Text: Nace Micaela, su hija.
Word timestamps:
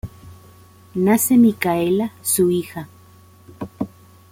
Nace 0.95 1.37
Micaela, 1.37 2.11
su 2.23 2.49
hija. 2.49 2.87